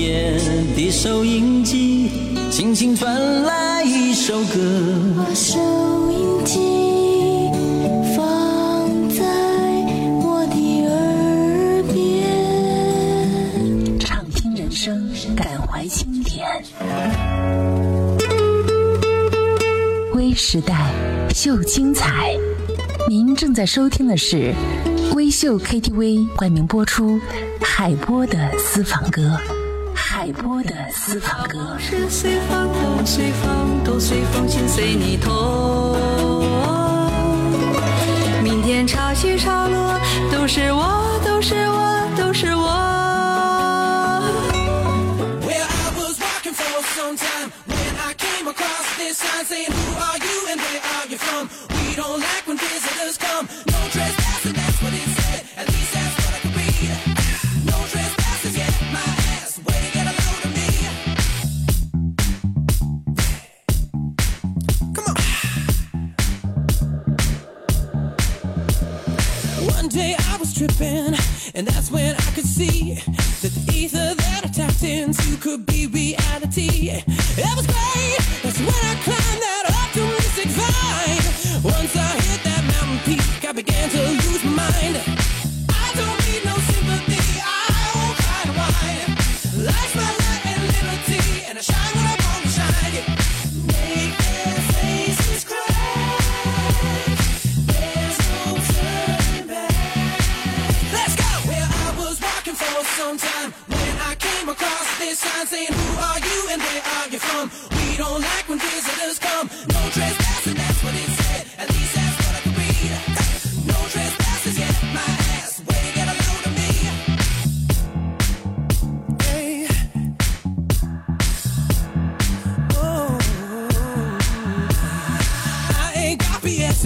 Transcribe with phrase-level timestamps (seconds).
[0.00, 0.32] 夜
[0.74, 2.08] 的收音机
[2.50, 4.56] 轻轻传来一首歌。
[5.18, 5.58] 把收
[6.10, 7.50] 音机
[8.16, 9.22] 放在
[10.22, 16.48] 我的耳边，畅听人生，感怀经典。
[20.14, 20.90] 微时代，
[21.34, 22.34] 秀精彩。
[23.06, 24.54] 您正在收听的是
[25.14, 27.20] 微秀 KTV 冠名播出
[27.60, 29.38] 海波的私房歌，
[30.20, 31.78] 海波的私房歌。
[31.78, 35.96] 是随风都随风都随风，心随你痛。
[38.42, 39.98] 明天潮起潮落，
[40.30, 42.68] 都是我，都是我，都是我。
[45.40, 50.18] Well, I was walking for some time when I came across this sign saying, Who are
[50.18, 51.48] you and where are you from?
[51.70, 52.39] We don't like
[74.80, 77.02] since you could be reality.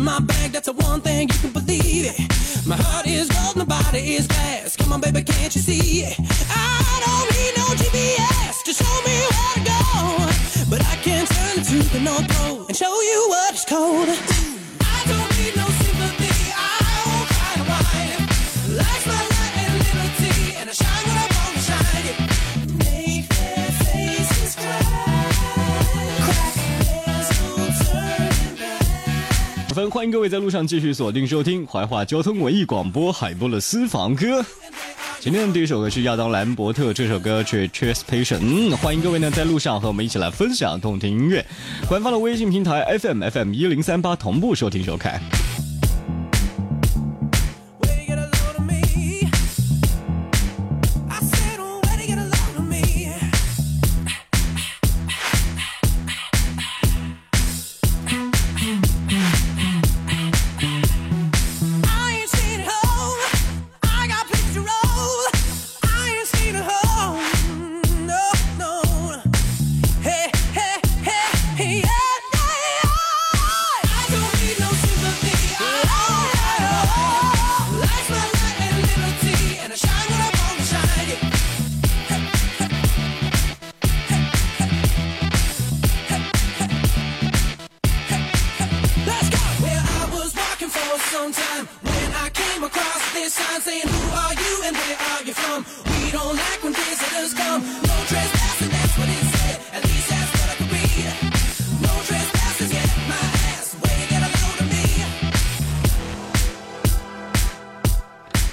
[0.00, 2.66] In my bag, that's the one thing you can believe it.
[2.66, 4.76] My heart is gold, my body is glass.
[4.76, 6.19] Come on, baby, can't you see it?
[13.58, 14.08] Cold.
[14.08, 16.58] I don't need no sympathy, I
[17.06, 18.12] won't cry and whine.
[18.76, 22.04] Life's my light and liberty, and I shine when I want to shine.
[22.06, 22.28] Yeah.
[22.78, 24.82] Make their faces cry.
[26.26, 26.54] Crack,
[27.06, 29.74] there's no turning back.
[29.74, 34.44] 分欢迎各位在路上继续锁定收听怀化交通文艺广播海波的私房歌。
[35.20, 41.44] 今天的第一首歌是亚当兰伯特这首歌曲《Cheers Patient》，嗯，欢迎各位呢在路上和我们一起来分享动听音乐。
[41.86, 45.20] 官方的微信平台 FM FM 一零三八同步收听收看。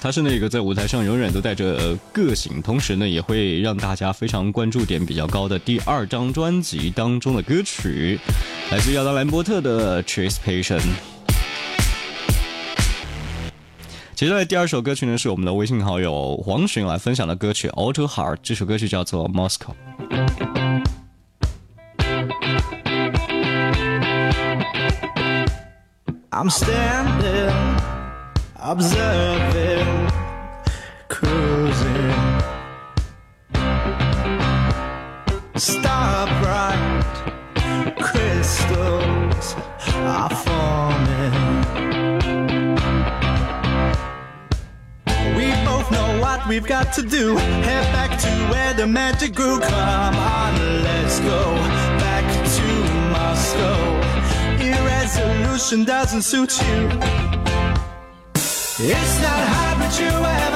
[0.00, 8.20] 他是那个在舞台上永远都带着个性，同时呢也会让大家非常关注点比较高的第二张专辑当中的歌曲，
[8.70, 10.80] 来自亚当兰伯特的《Cheers Patient》。
[14.14, 19.72] 接下来第二首歌曲呢，是我们的微信好友黄巡来分享的歌曲《Auto Heart》，这首歌曲叫做《Moscow》。
[26.30, 27.52] I'm standing,
[28.56, 30.08] observing,
[31.08, 32.14] cruising.
[35.56, 37.04] Star bright
[37.98, 39.56] crystals
[40.06, 41.13] are forming.
[46.48, 47.36] We've got to do.
[47.36, 49.60] Head back to where the magic grew.
[49.60, 51.54] Come on, let's go
[51.98, 52.24] back
[52.56, 52.66] to
[53.12, 53.76] Moscow.
[54.60, 56.88] Irresolution doesn't suit you.
[58.86, 60.53] It's not hard, but you have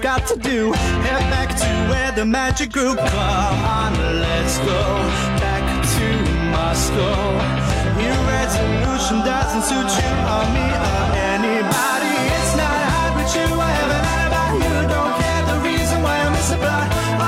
[0.00, 0.72] we've got to do.
[0.72, 2.96] Head back to where the magic grew.
[2.96, 4.82] Come on, let's go
[5.44, 5.64] back
[5.94, 6.06] to
[6.56, 7.36] Moscow.
[8.00, 11.04] Your resolution doesn't suit you or me or
[11.36, 12.12] anybody.
[12.32, 13.48] It's not hard with you.
[13.60, 14.48] I have an alibi.
[14.64, 17.19] You don't care the reason why I misapply.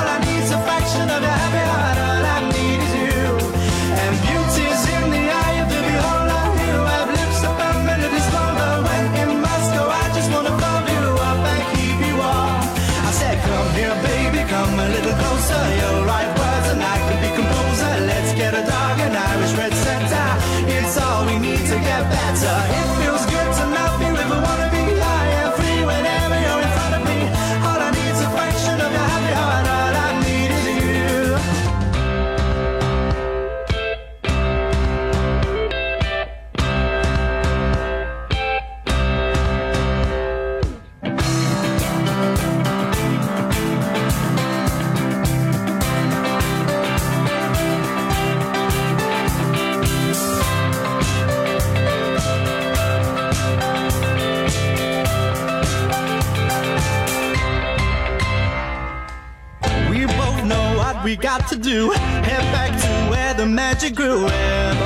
[61.52, 61.90] To do.
[61.90, 64.26] Head back to where the magic grew.
[64.26, 64.82] M-O-S-C-O-W.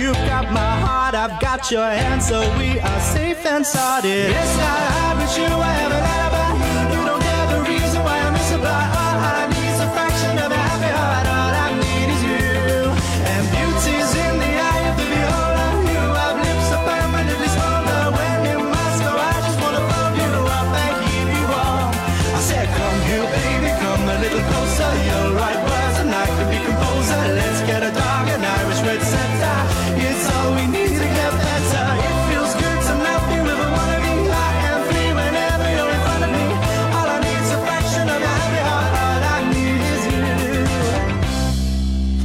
[0.00, 4.30] You've got my heart, I've got your hand, so we are safe and sorted.
[4.30, 4.81] It's not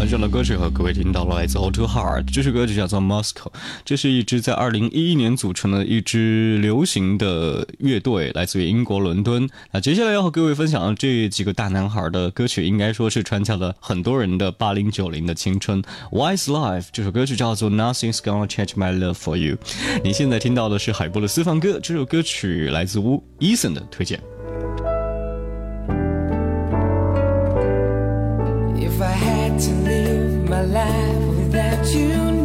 [0.07, 3.51] 分享的歌曲和各位听到了来自 Auto Heart，这首歌曲叫做 Moscow，
[3.83, 9.49] 这是一支在2011年组成的一支流行的乐队，来自于英国伦敦。
[9.69, 15.83] 那接下来要和各位分享的这几个大男孩的歌曲，应该说是穿插了很多人的八零九零的青春。
[16.13, 19.57] Wise Life 这首歌曲叫做 Nothing's Gonna Change My Love for You。
[20.05, 24.21] 你现在听到的是海波的私房歌，这首歌曲来自乌 Eason 的推荐。
[28.79, 29.26] If I
[30.57, 32.36] my life without you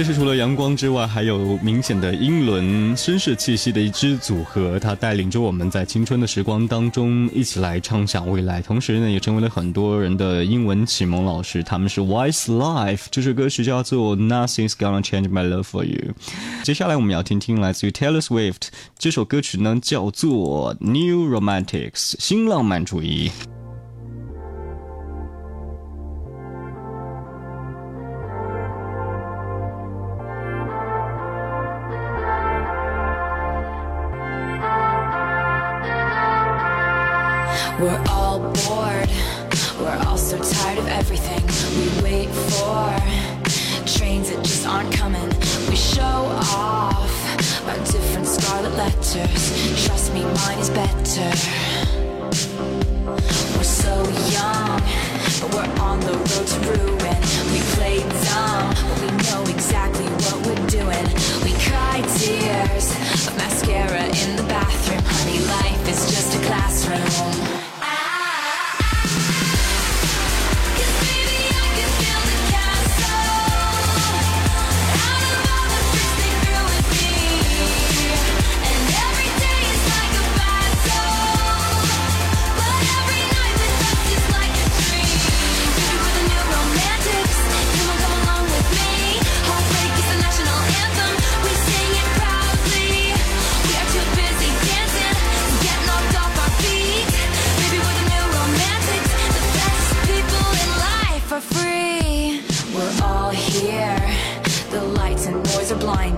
[0.00, 4.80] 这是除了阳光之外，还有明显的英伦绅士气息的一支组合。
[4.80, 11.62] 它带领着我们在青春的时光当中一起来畅想未来，同时呢，也成为了很多人的英文启蒙老师。
[11.62, 16.14] 他们是 Wise Life，这首歌曲叫做 Nothing's Gonna Change My Love for You。
[16.64, 23.30] 接下来我们要听听来自于 Taylor Swift 这首歌曲呢，叫做 New Romantics，新浪漫主义。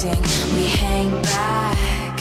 [0.04, 0.54] Noise.
[0.54, 2.18] We hang back.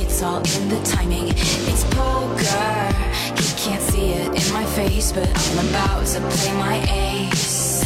[0.00, 1.28] It's all in the timing.
[1.28, 2.94] It's poker.
[3.40, 7.84] You can't see it in my face, but I'm about to play my ace.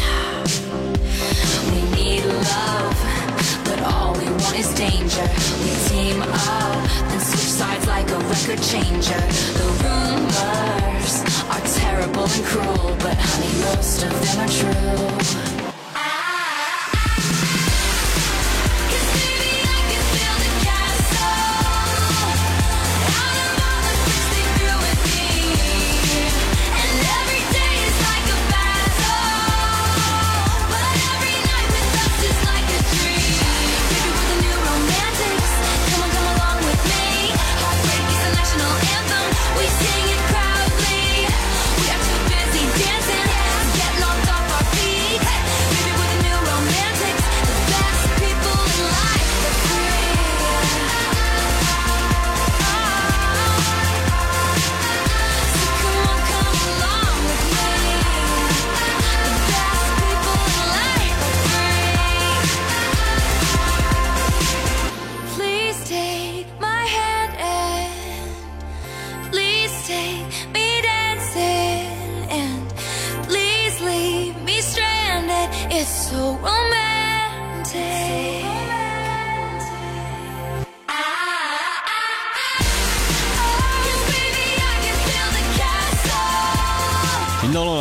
[1.70, 2.96] We need love,
[3.64, 5.28] but all we want is danger.
[5.62, 9.22] We team up, then switch sides like a record changer.
[9.58, 11.14] The rumors
[11.52, 15.49] are terrible and cruel, but honey, most of them are true.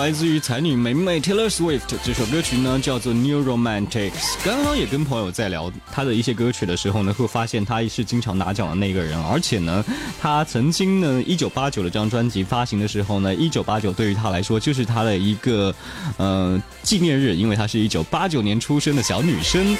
[0.09, 4.43] 来自于才女美美 Taylor Swift 这首歌曲呢，叫做 New Romantics。
[4.43, 9.85] 刚刚也跟朋友在聊她的一些歌曲的时候呢，会发现她是经常拿奖的那个人，而且呢，
[10.19, 15.71] 她曾经呢，一九八九的这张专辑发行的时候呢，一九八九对于她来说就是她的一个
[16.17, 19.77] 呃纪念日，因为她是一九八九年出生的小女生。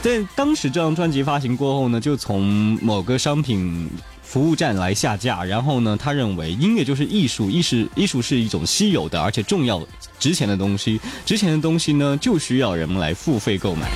[0.00, 3.90] 在当时这张专辑发行过后呢，就从某个商品
[4.34, 9.80] 服务站来下架，然后呢，他认为音乐就是艺术，艺术艺术是一种稀有的而且重要、
[10.18, 13.88] 值钱的东西，值钱的东西呢就需要人们来付费购买。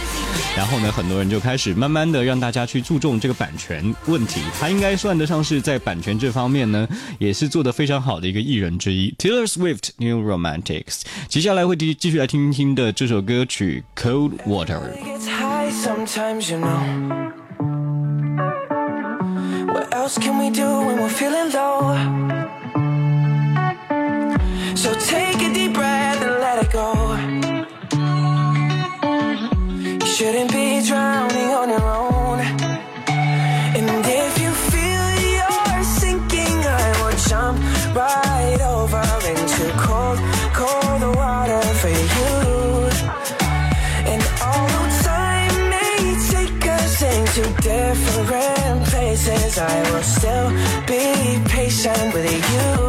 [0.57, 4.40] 然后呢，很多人就开始慢慢的让大家去注重这个版权问题。
[4.61, 6.87] 他应该算得上是在版权这方面呢，
[7.18, 9.12] 也是做得非常好的一个艺人之一。
[9.18, 11.00] Taylor Swift New Romantics。
[11.26, 14.78] 接下来会继继续来听听的这首歌曲《Cold Water》。
[20.08, 22.57] Else can we do when we're feeling low?
[49.58, 50.50] I will still
[50.86, 52.88] be patient with you.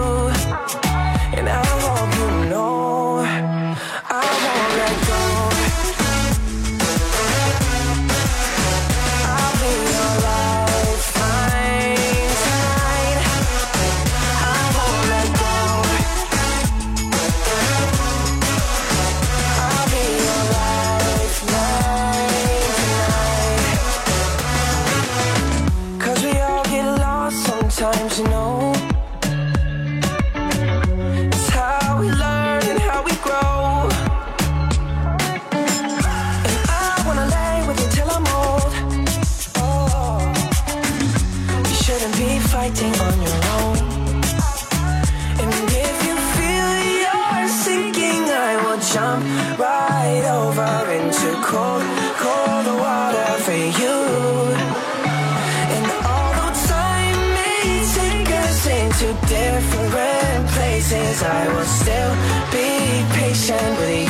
[58.99, 61.23] to different places.
[61.23, 62.13] I will still
[62.51, 62.67] be
[63.15, 64.08] patient with you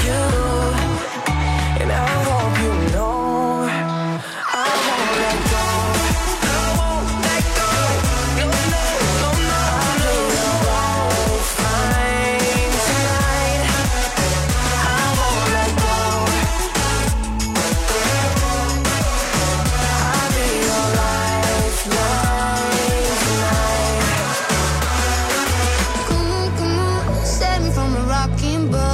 [28.60, 28.89] rainbow.